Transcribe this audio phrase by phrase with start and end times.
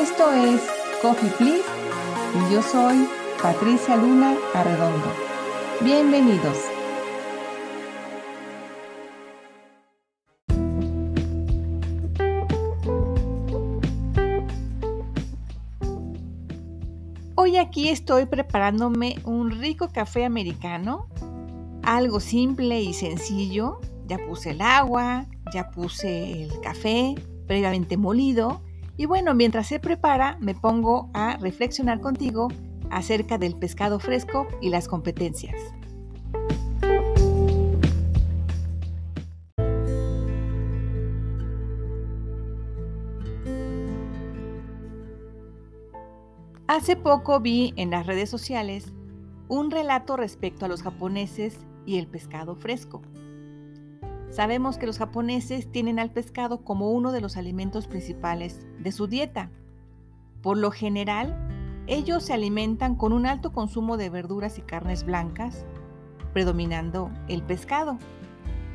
[0.00, 0.62] Esto es
[1.02, 1.68] Coffee Please
[2.34, 3.06] y yo soy
[3.42, 5.12] Patricia Luna Arredondo.
[5.82, 6.56] Bienvenidos.
[17.34, 21.08] Hoy aquí estoy preparándome un rico café americano,
[21.82, 23.80] algo simple y sencillo.
[24.06, 28.62] Ya puse el agua, ya puse el café previamente molido
[29.00, 32.48] y bueno, mientras se prepara me pongo a reflexionar contigo
[32.90, 35.56] acerca del pescado fresco y las competencias.
[46.66, 48.92] Hace poco vi en las redes sociales
[49.48, 53.00] un relato respecto a los japoneses y el pescado fresco.
[54.30, 59.08] Sabemos que los japoneses tienen al pescado como uno de los alimentos principales de su
[59.08, 59.50] dieta.
[60.40, 61.36] Por lo general,
[61.88, 65.66] ellos se alimentan con un alto consumo de verduras y carnes blancas,
[66.32, 67.98] predominando el pescado,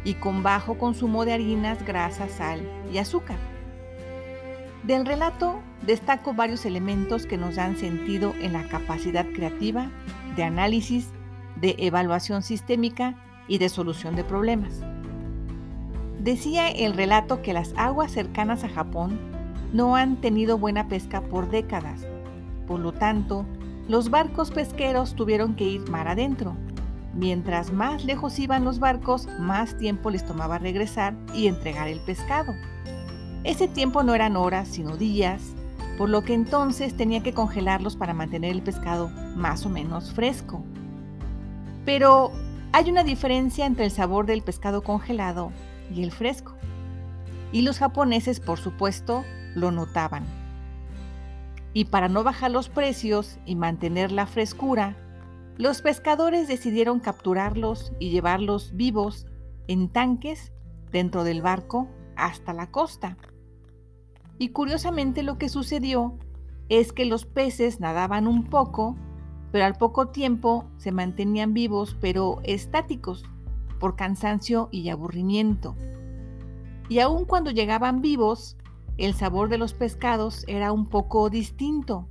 [0.03, 2.61] y con bajo consumo de harinas, grasas, sal
[2.93, 3.37] y azúcar.
[4.83, 9.89] Del relato destaco varios elementos que nos dan sentido en la capacidad creativa,
[10.35, 11.09] de análisis,
[11.55, 13.15] de evaluación sistémica
[13.47, 14.83] y de solución de problemas.
[16.25, 19.19] Decía el relato que las aguas cercanas a Japón
[19.73, 22.07] no han tenido buena pesca por décadas.
[22.65, 23.45] Por lo tanto,
[23.87, 26.57] los barcos pesqueros tuvieron que ir mar adentro.
[27.13, 32.55] Mientras más lejos iban los barcos, más tiempo les tomaba regresar y entregar el pescado.
[33.43, 35.53] Ese tiempo no eran horas, sino días,
[35.95, 40.63] por lo que entonces tenía que congelarlos para mantener el pescado más o menos fresco.
[41.85, 42.31] Pero
[42.71, 45.51] hay una diferencia entre el sabor del pescado congelado
[45.93, 46.55] y el fresco.
[47.51, 49.23] Y los japoneses, por supuesto,
[49.55, 50.25] lo notaban.
[51.73, 54.95] Y para no bajar los precios y mantener la frescura,
[55.57, 59.25] los pescadores decidieron capturarlos y llevarlos vivos
[59.67, 60.51] en tanques
[60.91, 63.17] dentro del barco hasta la costa.
[64.37, 66.17] Y curiosamente lo que sucedió
[66.67, 68.97] es que los peces nadaban un poco,
[69.51, 73.23] pero al poco tiempo se mantenían vivos pero estáticos
[73.79, 75.75] por cansancio y aburrimiento.
[76.89, 78.57] Y aun cuando llegaban vivos,
[78.97, 82.07] el sabor de los pescados era un poco distinto,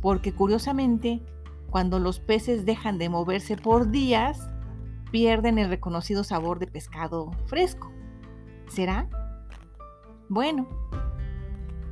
[0.00, 1.22] porque curiosamente,
[1.70, 4.50] cuando los peces dejan de moverse por días,
[5.10, 7.92] pierden el reconocido sabor de pescado fresco.
[8.68, 9.08] ¿Será?
[10.28, 10.66] Bueno,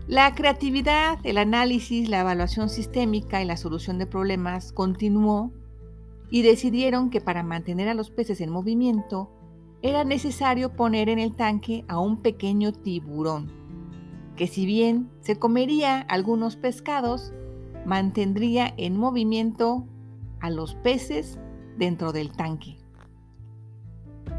[0.09, 5.53] la creatividad, el análisis, la evaluación sistémica y la solución de problemas continuó
[6.33, 9.31] y decidieron que para mantener a los peces en movimiento
[9.83, 13.53] era necesario poner en el tanque a un pequeño tiburón,
[14.35, 17.35] que si bien se comería algunos pescados,
[17.85, 19.87] mantendría en movimiento
[20.41, 21.39] a los peces
[21.77, 22.79] dentro del tanque.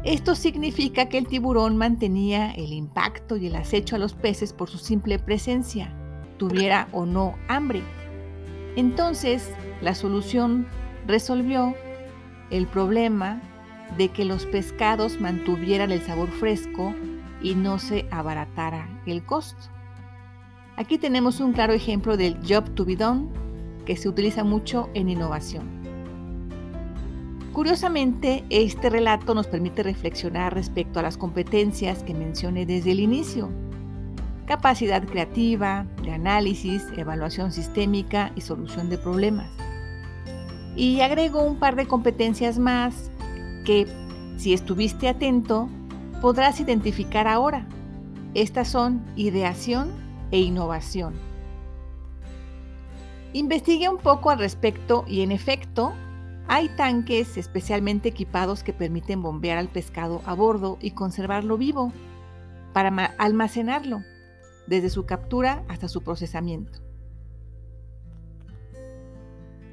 [0.02, 4.68] Esto significa que el tiburón mantenía el impacto y el acecho a los peces por
[4.68, 5.94] su simple presencia,
[6.38, 7.84] tuviera o no hambre.
[8.74, 10.66] Entonces, la solución
[11.06, 11.74] resolvió
[12.50, 13.40] el problema
[13.96, 16.94] de que los pescados mantuvieran el sabor fresco
[17.42, 19.70] y no se abaratara el costo.
[20.76, 23.28] Aquí tenemos un claro ejemplo del job to be done
[23.86, 25.84] que se utiliza mucho en innovación.
[27.52, 33.48] Curiosamente, este relato nos permite reflexionar respecto a las competencias que mencioné desde el inicio.
[34.46, 39.63] Capacidad creativa, de análisis, evaluación sistémica y solución de problemas.
[40.76, 43.10] Y agrego un par de competencias más
[43.64, 43.86] que,
[44.36, 45.68] si estuviste atento,
[46.20, 47.66] podrás identificar ahora.
[48.34, 49.92] Estas son ideación
[50.30, 51.14] e innovación.
[53.32, 55.92] Investigué un poco al respecto y en efecto
[56.46, 61.92] hay tanques especialmente equipados que permiten bombear al pescado a bordo y conservarlo vivo
[62.72, 64.02] para almacenarlo
[64.66, 66.80] desde su captura hasta su procesamiento.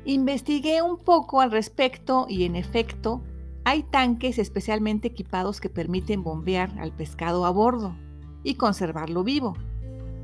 [0.06, 3.22] Investigué un poco al respecto y en efecto
[3.64, 7.96] hay tanques especialmente equipados que permiten bombear al pescado a bordo
[8.44, 9.56] y conservarlo vivo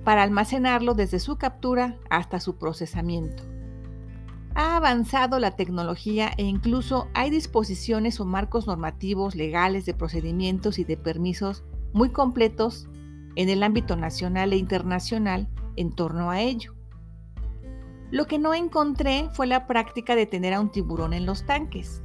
[0.03, 3.43] para almacenarlo desde su captura hasta su procesamiento.
[4.55, 10.83] Ha avanzado la tecnología e incluso hay disposiciones o marcos normativos legales de procedimientos y
[10.83, 11.63] de permisos
[11.93, 12.87] muy completos
[13.35, 16.76] en el ámbito nacional e internacional en torno a ello.
[18.09, 22.01] Lo que no encontré fue la práctica de tener a un tiburón en los tanques.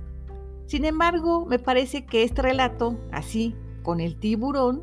[0.67, 4.83] Sin embargo, me parece que este relato, así, con el tiburón,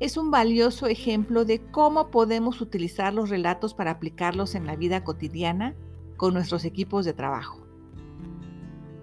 [0.00, 5.04] es un valioso ejemplo de cómo podemos utilizar los relatos para aplicarlos en la vida
[5.04, 5.74] cotidiana
[6.16, 7.60] con nuestros equipos de trabajo.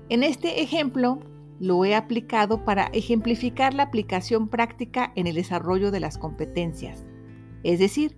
[0.09, 1.19] En este ejemplo,
[1.59, 7.06] lo he aplicado para ejemplificar la aplicación práctica en el desarrollo de las competencias,
[7.63, 8.15] es decir,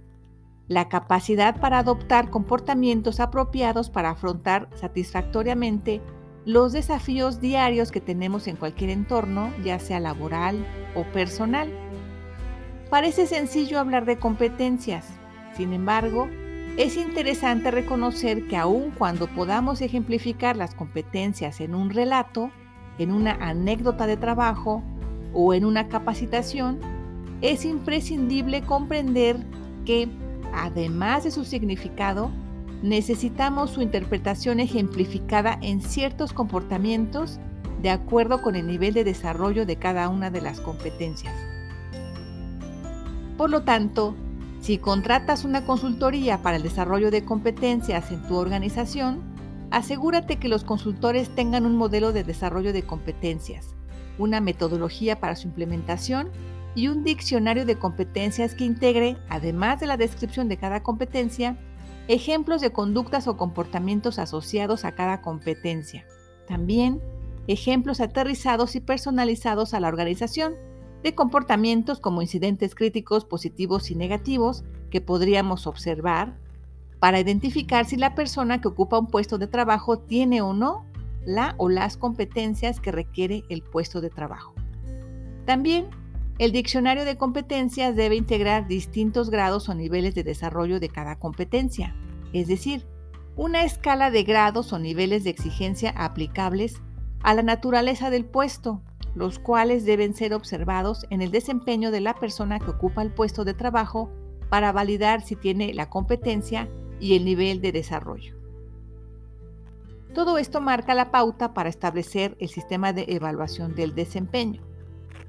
[0.69, 5.99] la capacidad para adoptar comportamientos apropiados para afrontar satisfactoriamente
[6.45, 11.69] los desafíos diarios que tenemos en cualquier entorno, ya sea laboral o personal.
[12.89, 15.05] Parece sencillo hablar de competencias,
[15.57, 16.29] sin embargo,
[16.77, 22.51] es interesante reconocer que aun cuando podamos ejemplificar las competencias en un relato,
[22.97, 24.81] en una anécdota de trabajo
[25.33, 26.79] o en una capacitación,
[27.41, 29.37] es imprescindible comprender
[29.85, 30.07] que,
[30.53, 32.31] además de su significado,
[32.81, 37.39] necesitamos su interpretación ejemplificada en ciertos comportamientos
[37.81, 41.33] de acuerdo con el nivel de desarrollo de cada una de las competencias.
[43.37, 44.15] Por lo tanto,
[44.61, 49.21] si contratas una consultoría para el desarrollo de competencias en tu organización,
[49.71, 53.75] asegúrate que los consultores tengan un modelo de desarrollo de competencias,
[54.17, 56.29] una metodología para su implementación
[56.75, 61.57] y un diccionario de competencias que integre, además de la descripción de cada competencia,
[62.07, 66.05] ejemplos de conductas o comportamientos asociados a cada competencia.
[66.47, 67.01] También
[67.47, 70.53] ejemplos aterrizados y personalizados a la organización
[71.03, 76.37] de comportamientos como incidentes críticos positivos y negativos que podríamos observar
[76.99, 80.85] para identificar si la persona que ocupa un puesto de trabajo tiene o no
[81.25, 84.53] la o las competencias que requiere el puesto de trabajo.
[85.45, 85.87] También,
[86.39, 91.93] el diccionario de competencias debe integrar distintos grados o niveles de desarrollo de cada competencia,
[92.31, 92.87] es decir,
[93.35, 96.81] una escala de grados o niveles de exigencia aplicables
[97.23, 98.81] a la naturaleza del puesto,
[99.15, 103.43] los cuales deben ser observados en el desempeño de la persona que ocupa el puesto
[103.43, 104.09] de trabajo
[104.49, 106.69] para validar si tiene la competencia
[107.01, 108.35] y el nivel de desarrollo.
[110.13, 114.68] Todo esto marca la pauta para establecer el sistema de evaluación del desempeño,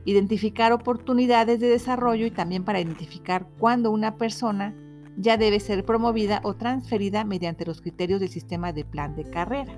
[0.04, 4.74] identificar oportunidades de desarrollo y también para identificar cuándo una persona
[5.16, 9.72] ya debe ser promovida o transferida mediante los criterios del sistema de plan de carrera.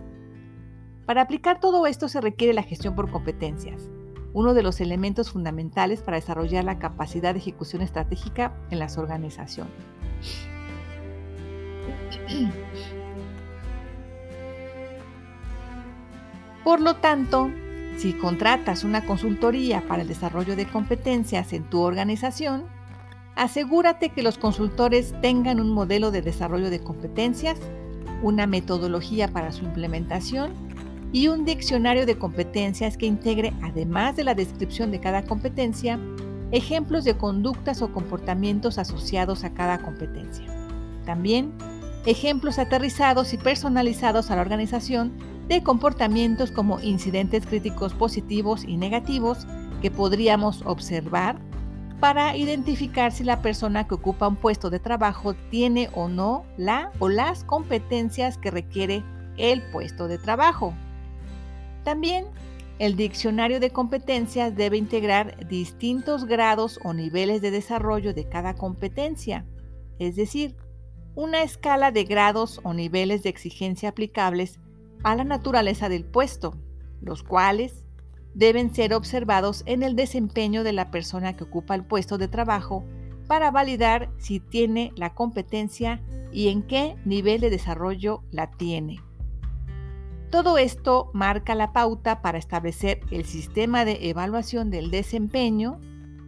[1.06, 3.90] Para aplicar todo esto se requiere la gestión por competencias,
[4.32, 9.72] uno de los elementos fundamentales para desarrollar la capacidad de ejecución estratégica en las organizaciones.
[16.62, 17.50] Por lo tanto,
[17.96, 22.64] si contratas una consultoría para el desarrollo de competencias en tu organización,
[23.36, 27.58] asegúrate que los consultores tengan un modelo de desarrollo de competencias,
[28.22, 30.52] una metodología para su implementación
[31.12, 35.98] y un diccionario de competencias que integre, además de la descripción de cada competencia,
[36.52, 40.46] ejemplos de conductas o comportamientos asociados a cada competencia.
[41.04, 41.52] También
[42.06, 45.12] ejemplos aterrizados y personalizados a la organización
[45.52, 49.46] de comportamientos como incidentes críticos positivos y negativos
[49.82, 51.38] que podríamos observar
[52.00, 56.90] para identificar si la persona que ocupa un puesto de trabajo tiene o no la
[57.00, 59.04] o las competencias que requiere
[59.36, 60.72] el puesto de trabajo.
[61.84, 62.24] También
[62.78, 69.44] el diccionario de competencias debe integrar distintos grados o niveles de desarrollo de cada competencia,
[69.98, 70.56] es decir,
[71.14, 74.58] una escala de grados o niveles de exigencia aplicables
[75.02, 76.56] a la naturaleza del puesto,
[77.00, 77.84] los cuales
[78.34, 82.84] deben ser observados en el desempeño de la persona que ocupa el puesto de trabajo
[83.26, 89.00] para validar si tiene la competencia y en qué nivel de desarrollo la tiene.
[90.30, 95.78] Todo esto marca la pauta para establecer el sistema de evaluación del desempeño,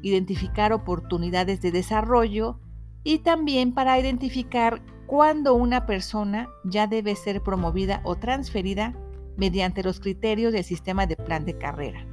[0.02, 2.60] identificar oportunidades de desarrollo
[3.02, 4.82] y también para identificar
[5.14, 8.96] cuándo una persona ya debe ser promovida o transferida
[9.36, 12.04] mediante los criterios del sistema de plan de carrera.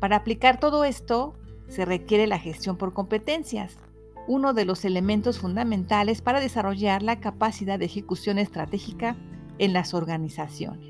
[0.00, 1.34] Para aplicar todo esto,
[1.68, 3.78] se requiere la gestión por competencias,
[4.26, 9.14] uno de los elementos fundamentales para desarrollar la capacidad de ejecución estratégica
[9.58, 10.88] en las organizaciones.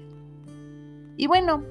[1.17, 1.65] Y bueno,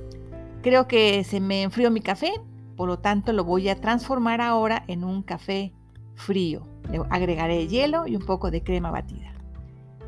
[0.62, 2.34] creo que se me enfrió mi café,
[2.76, 5.72] por lo tanto lo voy a transformar ahora en un café
[6.16, 6.62] frío.
[6.92, 9.34] Le agregaré hielo y un poco de crema batida.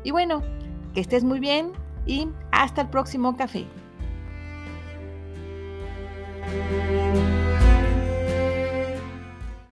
[0.04, 0.42] Y bueno,
[0.94, 1.72] que estés muy bien
[2.06, 3.66] y hasta el próximo café.